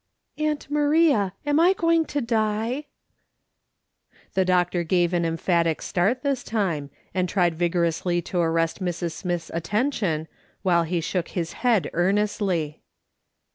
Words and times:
"Aunt 0.45 0.65
Maria, 0.71 1.33
am 1.45 1.59
I 1.59 1.73
going 1.73 2.05
to 2.05 2.21
die?" 2.21 2.87
The 4.33 4.43
doctor 4.43 4.83
gave 4.83 5.13
an 5.13 5.25
emphatic 5.25 5.79
start 5.79 6.23
this 6.23 6.43
time, 6.43 6.89
and 7.13 7.29
tried 7.29 7.53
vigorously 7.53 8.19
to 8.23 8.39
arrest 8.39 8.83
Mrs. 8.83 9.11
Smith's 9.11 9.51
attention, 9.53 10.27
while 10.63 10.85
he 10.85 11.01
shook 11.01 11.27
his 11.27 11.53
head 11.53 11.87
earnestly. 11.93 12.81